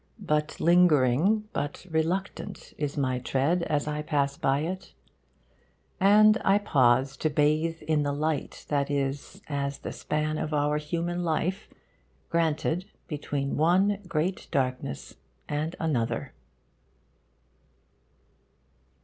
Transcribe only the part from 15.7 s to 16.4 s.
another.